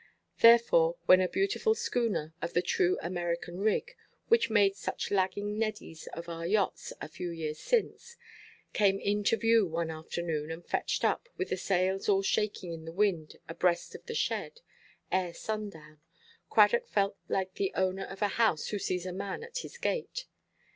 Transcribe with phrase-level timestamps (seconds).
[0.39, 3.95] Therefore when a beautiful schooner, of the true American rig,
[4.29, 8.15] which made such lagging neddies of our yachts a few years since,
[8.73, 12.91] came into view one afternoon, and fetched up, with the sails all shaking in the
[12.91, 14.61] wind, abreast of the shed,
[15.11, 15.99] ere sun–down,
[16.49, 20.25] Cradock felt like the owner of a house who sees a man at his gate.